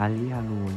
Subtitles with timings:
[0.00, 0.16] Hallo,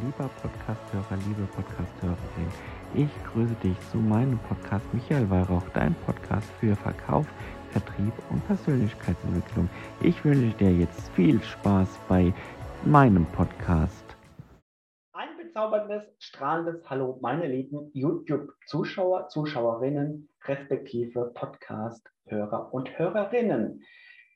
[0.04, 2.52] lieber Podcasthörer, liebe Podcasthörerin.
[2.94, 7.26] Ich grüße dich zu meinem Podcast Michael Weihrauch, dein Podcast für Verkauf,
[7.72, 9.70] Vertrieb und Persönlichkeitsentwicklung.
[10.02, 12.34] Ich wünsche dir jetzt viel Spaß bei
[12.84, 14.04] meinem Podcast.
[15.14, 23.84] Ein bezauberndes, strahlendes Hallo, meine lieben YouTube-Zuschauer, Zuschauerinnen, respektive Podcast-Hörer und Hörerinnen.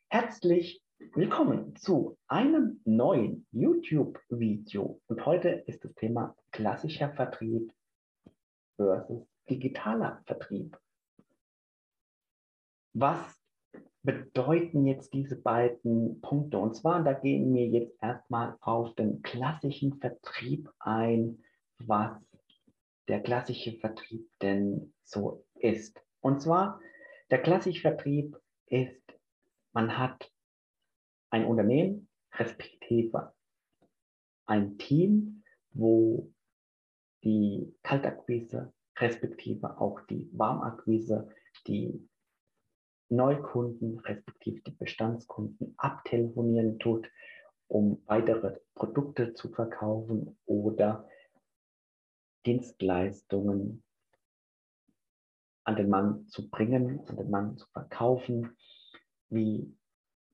[0.07, 0.81] Herzlich
[1.17, 5.01] willkommen zu einem neuen YouTube-Video.
[5.07, 7.73] Und heute ist das Thema klassischer Vertrieb
[8.75, 10.77] versus digitaler Vertrieb.
[12.93, 13.17] Was
[14.03, 16.59] bedeuten jetzt diese beiden Punkte?
[16.59, 21.43] Und zwar, da gehen wir jetzt erstmal auf den klassischen Vertrieb ein,
[21.79, 22.15] was
[23.07, 25.99] der klassische Vertrieb denn so ist.
[26.21, 26.79] Und zwar,
[27.31, 28.37] der klassische Vertrieb
[28.67, 29.01] ist,
[29.73, 30.31] man hat
[31.29, 33.33] ein Unternehmen, respektive
[34.45, 36.31] ein Team, wo
[37.23, 41.29] die Kaltakquise, respektive auch die Warmakquise,
[41.67, 42.07] die
[43.09, 47.09] Neukunden, respektive die Bestandskunden abtelefonieren tut,
[47.67, 51.07] um weitere Produkte zu verkaufen oder
[52.45, 53.83] Dienstleistungen
[55.65, 58.55] an den Mann zu bringen, an den Mann zu verkaufen,
[59.29, 59.75] wie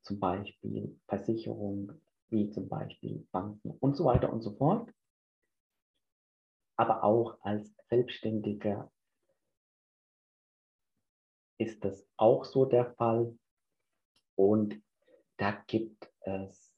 [0.04, 1.92] zum Beispiel Versicherung,
[2.30, 4.94] wie zum Beispiel Banken und so weiter und so fort.
[6.76, 8.92] Aber auch als Selbstständiger
[11.58, 13.38] ist das auch so der Fall.
[14.36, 14.82] Und
[15.38, 16.74] da gibt es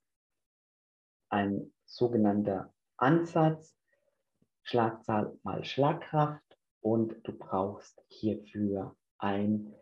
[1.29, 3.75] ein sogenannter Ansatz,
[4.63, 9.73] Schlagzahl mal Schlagkraft und du brauchst hierfür ein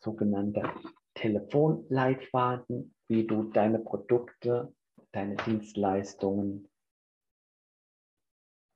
[0.00, 0.74] sogenannter
[1.14, 4.74] Telefonleitfaden, wie du deine Produkte,
[5.12, 6.68] deine Dienstleistungen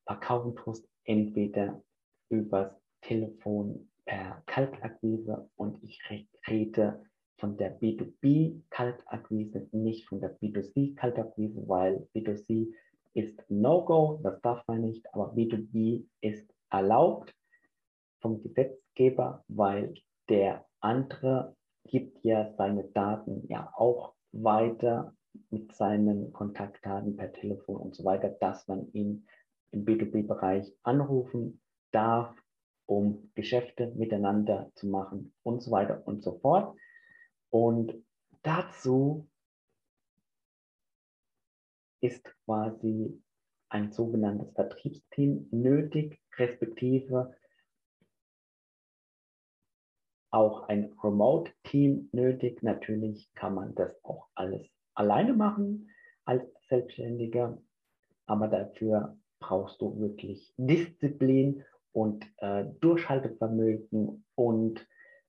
[0.06, 1.82] verkaufen tust, entweder
[2.28, 2.72] übers
[3.02, 5.48] Telefon per Kaltakquise.
[5.56, 6.00] Und ich
[6.48, 7.04] rede
[7.38, 12.72] von der B2B Kaltakquise, nicht von der B2C Kaltakquise, weil B2C
[13.14, 17.34] ist No-Go, das darf man nicht, aber B2B ist erlaubt
[18.20, 19.94] vom Gesetzgeber, weil
[20.28, 21.55] der andere
[21.86, 25.14] gibt ja seine Daten ja auch weiter
[25.50, 29.26] mit seinen Kontaktdaten per Telefon und so weiter, dass man ihn
[29.70, 31.60] im B2B-Bereich anrufen
[31.92, 32.34] darf,
[32.86, 36.76] um Geschäfte miteinander zu machen und so weiter und so fort.
[37.50, 37.94] Und
[38.42, 39.28] dazu
[42.00, 43.20] ist quasi
[43.68, 47.34] ein sogenanntes Vertriebsteam nötig, respektive
[50.36, 52.62] auch ein Remote-Team nötig.
[52.62, 55.88] Natürlich kann man das auch alles alleine machen
[56.26, 57.56] als Selbstständiger,
[58.26, 64.86] aber dafür brauchst du wirklich Disziplin und äh, Durchhaltevermögen und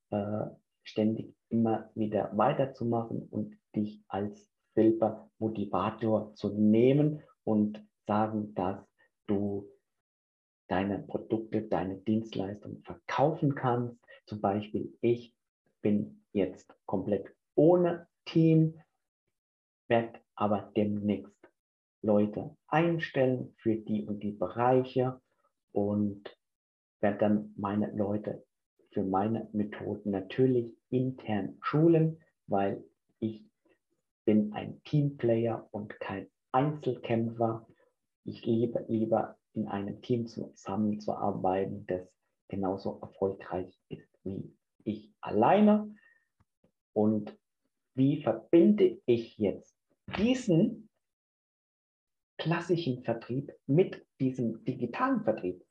[0.10, 0.46] äh,
[0.84, 8.86] ständig immer wieder weiterzumachen und dich als selber Motivator zu nehmen und sagen, dass
[9.28, 9.70] du
[10.68, 15.34] deine Produkte, deine Dienstleistungen verkaufen kannst zum Beispiel, ich
[15.82, 18.80] bin jetzt komplett ohne Team,
[19.88, 21.34] werde aber demnächst
[22.02, 25.20] Leute einstellen für die und die Bereiche
[25.72, 26.38] und
[27.00, 28.46] werde dann meine Leute
[28.92, 32.84] für meine Methoden natürlich intern schulen, weil
[33.20, 33.46] ich
[34.26, 37.66] bin ein Teamplayer und kein Einzelkämpfer.
[38.26, 42.08] Ich liebe lieber in einem Team zusammenzuarbeiten, das
[42.48, 45.94] genauso erfolgreich ist wie ich alleine
[46.94, 47.38] und
[47.96, 49.76] wie verbinde ich jetzt
[50.18, 50.90] diesen
[52.38, 55.66] klassischen Vertrieb mit diesem digitalen Vertrieb.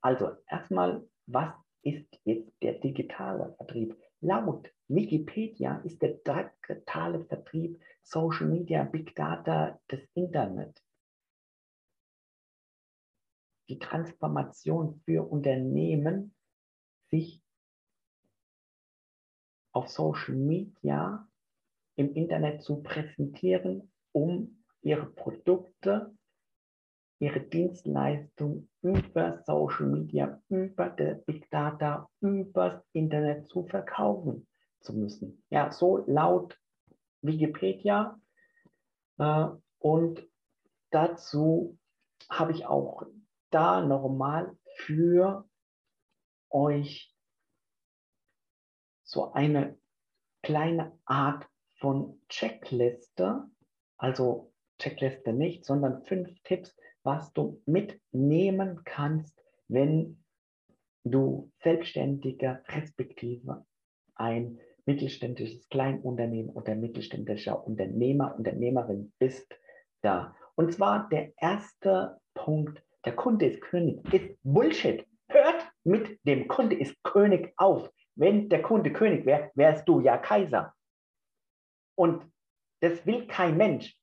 [0.00, 3.96] Also erstmal, was ist jetzt der digitale Vertrieb?
[4.20, 10.82] Laut Wikipedia ist der digitale Vertrieb Social Media, Big Data, das Internet.
[13.68, 16.34] Die Transformation für Unternehmen,
[17.10, 17.40] sich
[19.72, 21.26] auf Social Media
[21.96, 26.14] im Internet zu präsentieren, um ihre Produkte,
[27.18, 34.46] ihre Dienstleistung über Social Media, über der Big Data, übers Internet zu verkaufen
[34.80, 35.44] zu müssen.
[35.50, 36.58] Ja, so laut
[37.20, 38.18] Wikipedia.
[39.18, 39.46] Äh,
[39.78, 40.26] und
[40.90, 41.78] dazu
[42.28, 43.04] habe ich auch
[43.50, 45.46] da nochmal für
[46.48, 47.14] euch
[49.10, 49.76] so eine
[50.42, 51.46] kleine Art
[51.78, 53.44] von Checkliste.
[53.96, 60.22] Also Checkliste nicht, sondern fünf Tipps, was du mitnehmen kannst, wenn
[61.04, 63.64] du Selbstständiger respektive
[64.14, 69.46] ein mittelständisches Kleinunternehmen oder mittelständischer Unternehmer, Unternehmerin bist
[70.02, 70.34] da.
[70.54, 75.06] Und zwar der erste Punkt, der Kunde ist König, ist Bullshit.
[75.28, 77.90] Hört mit dem Kunde ist König auf.
[78.20, 80.74] Wenn der Kunde König wäre, wärst du ja Kaiser.
[81.96, 82.30] Und
[82.80, 83.98] das will kein Mensch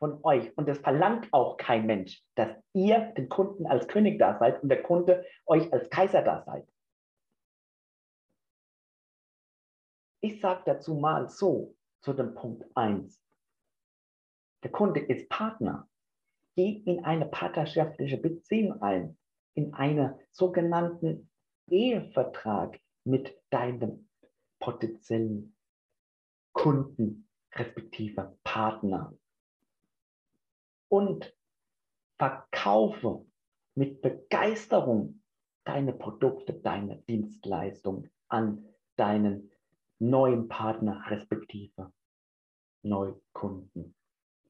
[0.00, 4.36] von euch und das verlangt auch kein Mensch, dass ihr den Kunden als König da
[4.40, 6.68] seid und der Kunde euch als Kaiser da seid.
[10.20, 13.22] Ich sage dazu mal so zu dem Punkt 1.
[14.64, 15.88] Der Kunde ist Partner.
[16.56, 19.16] Geh in eine partnerschaftliche Beziehung ein,
[19.54, 21.30] in einen sogenannten
[21.68, 24.08] Ehevertrag mit deinem
[24.58, 25.54] potenziellen
[26.52, 29.14] Kunden respektive Partner
[30.88, 31.36] und
[32.16, 33.26] verkaufe
[33.74, 35.22] mit Begeisterung
[35.64, 38.64] deine Produkte, deine Dienstleistung an
[38.96, 39.50] deinen
[39.98, 41.92] neuen Partner respektive
[42.82, 43.94] Neukunden.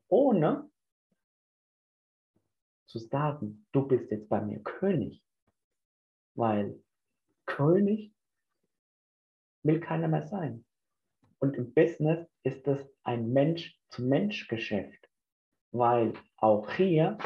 [0.08, 0.70] Ohne
[2.86, 5.22] zu sagen, du bist jetzt bei mir König,
[6.34, 6.80] weil
[7.46, 8.12] König
[9.64, 10.64] will keiner mehr sein.
[11.38, 15.10] Und im Business ist es ein Mensch-zu-Mensch-Geschäft,
[15.72, 17.18] weil auch hier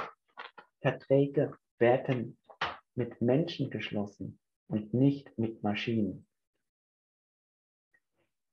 [0.81, 2.39] Verträge werden
[2.95, 6.27] mit Menschen geschlossen und nicht mit Maschinen.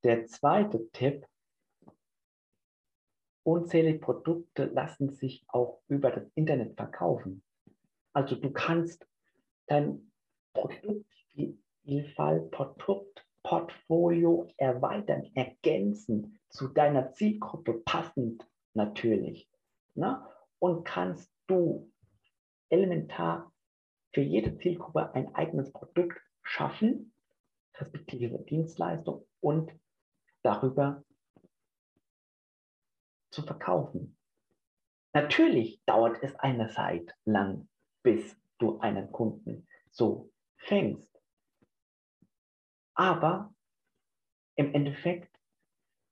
[0.04, 1.26] Der zweite Tipp,
[3.44, 7.44] unzählige Produkte lassen sich auch über das Internet verkaufen.
[8.14, 9.08] Also du kannst
[9.68, 10.12] dein
[10.54, 18.44] Produktvielfalt, Produkt Portfolio erweitern, ergänzen, zu deiner Zielgruppe passend
[18.74, 19.48] natürlich.
[19.94, 20.26] Ne?
[20.58, 21.92] Und kannst du
[22.70, 23.54] elementar
[24.14, 27.14] für jede Zielgruppe ein eigenes Produkt schaffen,
[27.76, 29.72] respektive Dienstleistung und
[30.42, 31.04] darüber
[33.30, 34.18] zu verkaufen.
[35.14, 37.70] Natürlich dauert es eine Zeit lang,
[38.02, 41.15] bis du einen Kunden so fängst.
[42.96, 43.54] Aber
[44.56, 45.38] im Endeffekt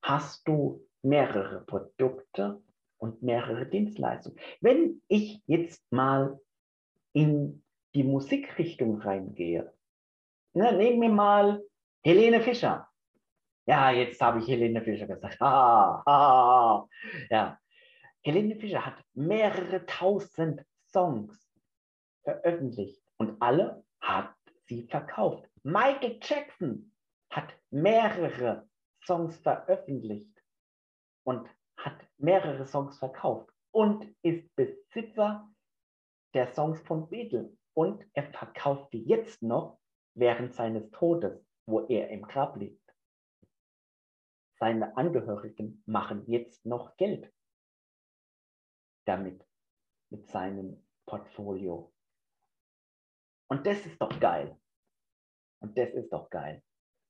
[0.02, 2.62] hast du mehrere Produkte
[2.98, 4.40] und mehrere Dienstleistungen.
[4.62, 6.40] Wenn ich jetzt mal
[7.14, 7.64] in
[7.96, 9.74] die Musikrichtung reingehe,
[10.54, 11.64] na, nehmen wir mal
[12.04, 12.88] Helene Fischer.
[13.66, 15.40] Ja, jetzt habe ich Helene Fischer gesagt.
[15.40, 16.88] Ha, ha,
[17.30, 17.60] ja.
[18.22, 21.52] Helene Fischer hat mehrere tausend Songs
[22.24, 25.50] veröffentlicht und alle hat sie verkauft.
[25.64, 26.94] Michael Jackson
[27.32, 28.70] hat mehrere
[29.06, 30.44] Songs veröffentlicht
[31.26, 35.50] und hat mehrere Songs verkauft und ist Besitzer
[36.34, 37.58] der Songs von Beatles.
[37.76, 39.80] Und er verkauft die jetzt noch
[40.16, 42.80] während seines Todes, wo er im Grab liegt.
[44.60, 47.34] Seine Angehörigen machen jetzt noch Geld
[49.06, 49.46] damit,
[50.10, 51.94] mit seinem Portfolio.
[53.50, 54.58] Und das ist doch geil.
[55.64, 56.62] Und das ist doch geil.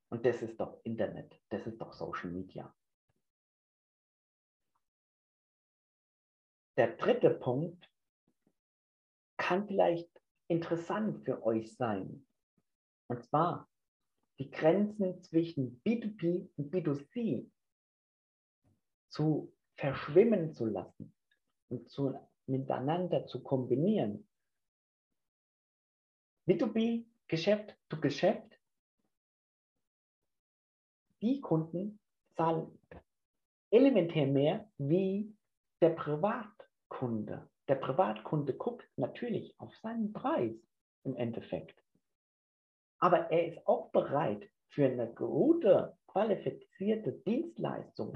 [0.10, 1.42] Und das ist doch Internet.
[1.50, 2.72] Das ist doch Social Media.
[6.78, 7.90] Der dritte Punkt
[9.38, 10.10] kann vielleicht
[10.48, 12.28] interessant für euch sein.
[13.08, 13.68] Und zwar
[14.38, 17.50] die Grenzen zwischen B2B und B2C
[19.10, 21.12] zu verschwimmen zu lassen
[21.70, 22.14] und zu,
[22.46, 24.28] miteinander zu kombinieren.
[26.48, 28.60] B2B Geschäft zu Geschäft.
[31.20, 32.00] Die Kunden
[32.36, 32.78] zahlen
[33.72, 35.36] elementär mehr wie
[35.82, 37.50] der Privatkunde.
[37.68, 40.54] Der Privatkunde guckt natürlich auf seinen Preis
[41.06, 41.84] im Endeffekt.
[43.00, 48.16] Aber er ist auch bereit, für eine gute, qualifizierte Dienstleistung,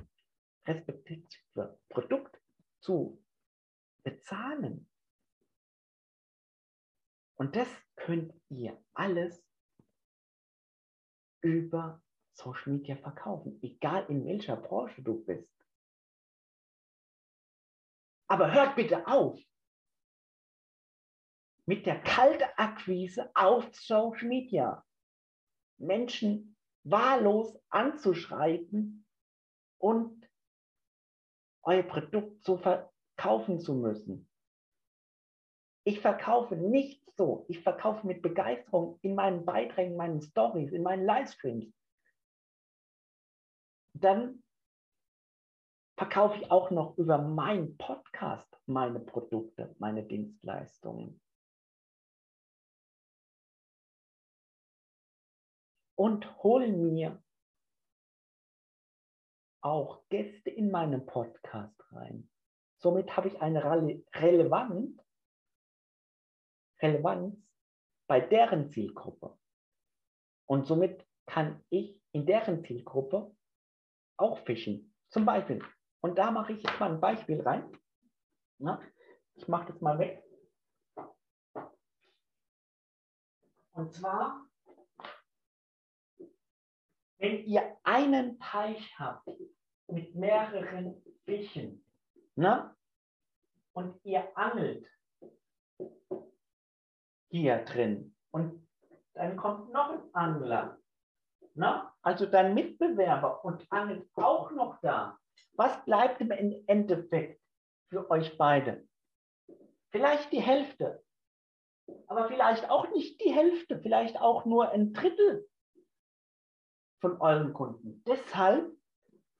[0.67, 2.39] respektive Produkt
[2.81, 3.19] zu
[4.03, 4.86] bezahlen.
[7.37, 9.43] Und das könnt ihr alles
[11.41, 12.01] über
[12.33, 15.53] Social Media verkaufen, egal in welcher Branche du bist.
[18.27, 19.39] Aber hört bitte auf
[21.65, 24.85] mit der kalten Akquise auf Social Media.
[25.77, 29.05] Menschen wahllos anzuschreiben
[29.79, 30.27] und
[31.63, 34.29] euer Produkt zu verkaufen zu müssen.
[35.87, 37.45] Ich verkaufe nicht so.
[37.47, 41.73] Ich verkaufe mit Begeisterung in meinen Beiträgen, in meinen Stories, in meinen Livestreams.
[43.93, 44.43] Dann
[45.95, 51.21] verkaufe ich auch noch über meinen Podcast meine Produkte, meine Dienstleistungen.
[55.95, 57.23] Und hole mir
[59.61, 62.29] auch Gäste in meinen Podcast rein.
[62.75, 65.06] Somit habe ich eine Relevanz,
[66.81, 67.35] Relevanz
[68.07, 69.37] bei deren Zielgruppe.
[70.45, 73.35] Und somit kann ich in deren Zielgruppe
[74.17, 74.93] auch fischen.
[75.09, 75.63] Zum Beispiel.
[76.01, 77.71] Und da mache ich jetzt mal ein Beispiel rein.
[78.59, 78.81] Na,
[79.35, 80.23] ich mache das mal weg.
[83.73, 84.47] Und zwar,
[87.19, 89.29] wenn ihr einen Teich habt
[89.87, 91.85] mit mehreren Fischen,
[92.35, 92.75] ne?
[93.73, 94.87] und ihr angelt
[97.29, 98.67] hier drin und
[99.13, 100.77] dann kommt noch ein Angler,
[101.55, 101.91] ne?
[102.01, 105.17] also dein Mitbewerber und angelt auch noch da.
[105.53, 106.31] Was bleibt im
[106.67, 107.41] Endeffekt
[107.89, 108.87] für euch beide?
[109.91, 111.03] Vielleicht die Hälfte,
[112.07, 115.47] aber vielleicht auch nicht die Hälfte, vielleicht auch nur ein Drittel
[117.01, 118.03] von euren Kunden.
[118.05, 118.71] Deshalb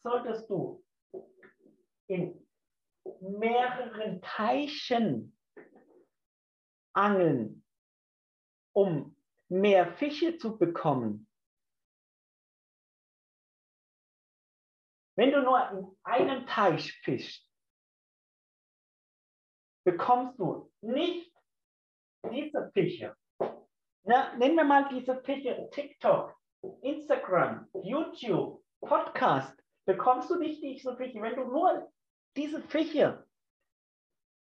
[0.04, 0.84] solltest du
[2.08, 2.48] in
[3.20, 5.38] mehreren Teichen
[6.94, 7.64] angeln,
[8.78, 9.16] um
[9.50, 11.28] mehr Fische zu bekommen.
[15.16, 17.44] Wenn du nur in einem Teich fischst,
[19.84, 21.34] bekommst du nicht
[22.32, 23.18] diese Fische.
[24.04, 26.40] Na, nehmen wir mal diese Fische TikTok,
[26.84, 29.60] Instagram, YouTube, Podcast.
[29.88, 31.92] Bekommst du nicht diese Fische, wenn du nur
[32.36, 33.27] diese Fische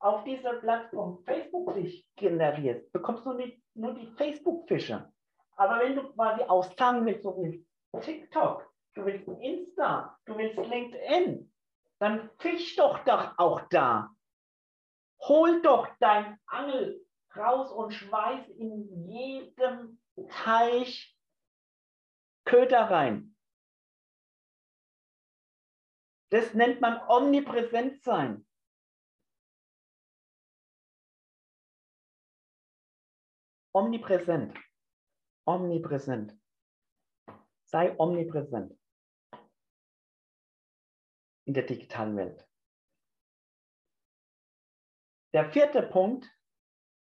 [0.01, 5.13] auf dieser Plattform Facebook dich generierst, bekommst du nicht nur die Facebook-Fische.
[5.57, 7.67] Aber wenn du quasi auszahlen willst, so wie
[8.01, 8.65] TikTok,
[8.95, 11.53] du willst Insta, du willst LinkedIn,
[11.99, 14.11] dann fisch doch doch auch da.
[15.23, 17.05] Hol doch dein Angel
[17.37, 21.17] raus und schweiß in jedem Teich
[22.45, 23.37] Köder rein.
[26.31, 28.48] Das nennt man omnipräsent sein.
[33.73, 34.57] Omnipräsent.
[35.47, 36.39] Omnipräsent.
[37.65, 38.79] Sei omnipräsent
[41.49, 42.47] in der digitalen Welt.
[45.33, 46.31] Der vierte Punkt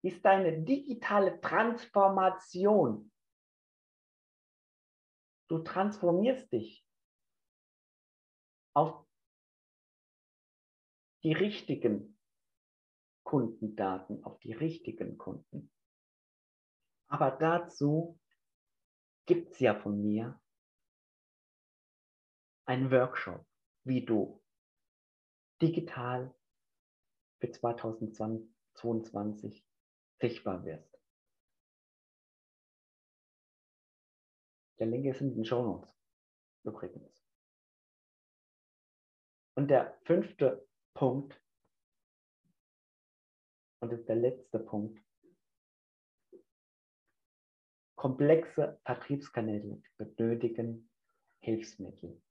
[0.01, 3.11] ist deine digitale Transformation.
[5.49, 6.85] Du transformierst dich
[8.73, 9.05] auf
[11.23, 12.17] die richtigen
[13.25, 15.69] Kundendaten, auf die richtigen Kunden.
[17.09, 18.17] Aber dazu
[19.25, 20.39] gibt es ja von mir
[22.65, 23.45] einen Workshop,
[23.83, 24.41] wie du
[25.61, 26.33] digital
[27.39, 29.65] für 2022
[30.21, 30.97] sichtbar wirst.
[34.77, 35.93] Der Link ist in den Show Notes
[36.63, 37.25] übrigens.
[39.55, 41.41] Und der fünfte Punkt,
[43.81, 45.03] und das ist der letzte Punkt,
[47.99, 50.89] komplexe Vertriebskanäle benötigen
[51.41, 52.21] Hilfsmittel.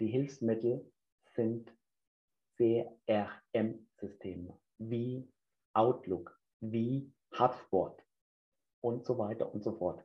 [0.00, 0.90] Die Hilfsmittel
[1.34, 1.70] sind
[2.56, 5.30] CRM-Systeme wie
[5.74, 8.02] Outlook, wie HubSpot
[8.80, 10.02] und so weiter und so fort.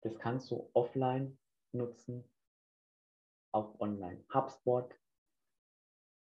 [0.00, 1.38] Das kannst du offline
[1.72, 2.24] nutzen,
[3.52, 4.24] auch online.
[4.32, 4.90] HubSpot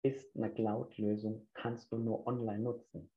[0.00, 3.10] ist eine Cloud-Lösung, kannst du nur online nutzen.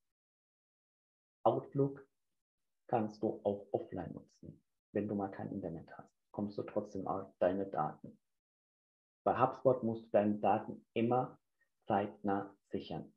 [1.43, 2.07] Outlook
[2.87, 4.61] kannst du auch offline nutzen.
[4.91, 8.19] Wenn du mal kein Internet hast, kommst du trotzdem auf deine Daten.
[9.23, 11.39] Bei HubSpot musst du deine Daten immer
[11.85, 13.13] zeitnah sichern.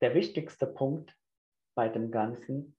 [0.00, 1.14] Der wichtigste Punkt
[1.74, 2.76] bei dem Ganzen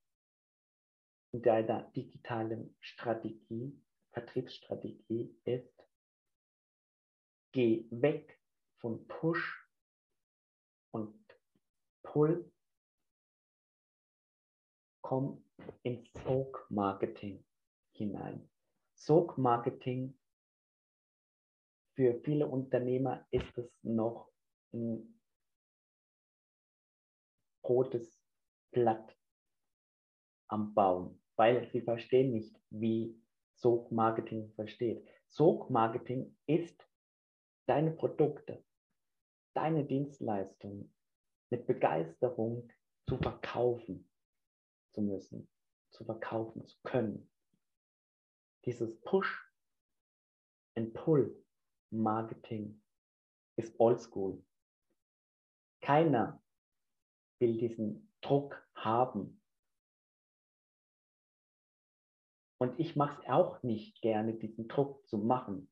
[1.33, 3.79] in deiner digitalen Strategie,
[4.11, 5.87] Vertriebsstrategie ist,
[7.53, 8.41] geh weg
[8.79, 9.60] von Push
[10.91, 11.15] und
[12.03, 12.51] Pull,
[15.01, 15.43] komm
[15.83, 17.45] ins Sog-Marketing
[17.93, 18.49] hinein.
[18.95, 20.17] Sog-Marketing
[21.95, 24.31] für viele Unternehmer ist es noch
[24.73, 25.21] ein
[27.63, 28.19] rotes
[28.71, 29.17] Blatt
[30.47, 33.19] am Baum weil sie verstehen nicht, wie
[33.55, 35.03] Sog-Marketing versteht.
[35.27, 36.87] Sog-Marketing ist
[37.67, 38.63] deine Produkte,
[39.53, 40.93] deine Dienstleistungen
[41.49, 42.71] mit Begeisterung
[43.07, 44.09] zu verkaufen
[44.91, 45.47] zu müssen.
[45.91, 47.29] zu verkaufen zu können.
[48.65, 49.51] Dieses Push
[50.75, 51.43] and Pull
[51.89, 52.81] Marketing
[53.57, 54.41] ist oldschool.
[55.81, 56.41] Keiner
[57.39, 59.41] will diesen Druck haben.
[62.57, 65.69] Und ich mache es auch nicht gerne, diesen Druck zu machen.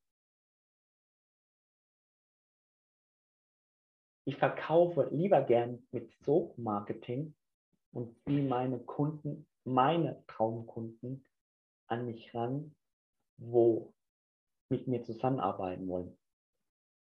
[4.29, 7.33] Ich verkaufe lieber gern mit Sog-Marketing
[7.91, 11.25] und ziehe meine Kunden, meine Traumkunden
[11.87, 12.75] an mich ran,
[13.37, 13.91] wo
[14.69, 16.15] mit mir zusammenarbeiten wollen.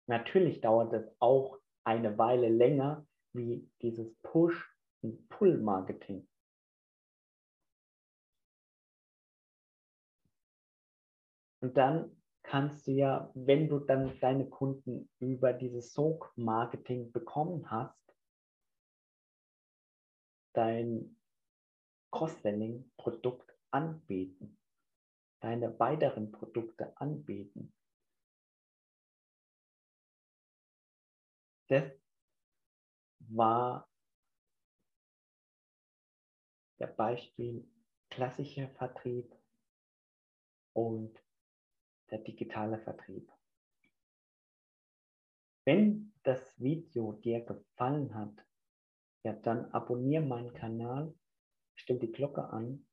[0.07, 6.29] Natürlich dauert es auch eine Weile länger wie dieses Push- und Pull-Marketing.
[11.63, 12.16] Und dann
[12.47, 18.17] kannst du ja, wenn du dann deine Kunden über dieses Sog-Marketing bekommen hast,
[20.53, 21.19] dein
[22.13, 24.57] Cross-Selling-Produkt anbieten,
[25.41, 27.75] deine weiteren Produkte anbieten.
[31.69, 31.93] Das
[33.19, 33.91] war
[36.79, 37.69] der Beispiel
[38.09, 39.35] klassischer Vertrieb
[40.75, 41.26] und
[42.11, 43.31] der digitale Vertrieb.
[45.65, 48.47] Wenn das Video dir gefallen hat,
[49.25, 51.13] ja, dann abonniere meinen Kanal,
[51.75, 52.87] stell die Glocke an,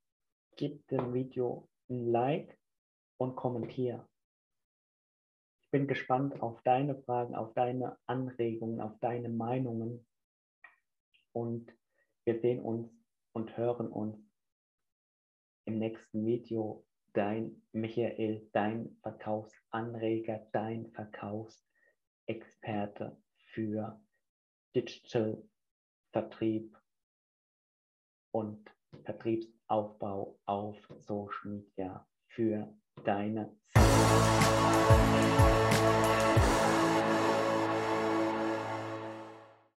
[0.55, 2.59] gib dem Video ein Like
[3.17, 4.07] und kommentiere.
[5.61, 10.05] Ich bin gespannt auf deine Fragen, auf deine Anregungen, auf deine Meinungen
[11.31, 11.71] und
[12.25, 12.89] wir sehen uns
[13.33, 14.17] und hören uns
[15.65, 23.17] im nächsten Video dein Michael, dein Verkaufsanreger, dein Verkaufsexperte
[23.53, 24.01] für
[24.75, 25.41] Digital
[26.11, 26.77] Vertrieb
[28.31, 28.69] und
[29.03, 32.71] Vertriebsaufbau auf Social Media für
[33.03, 33.55] deine.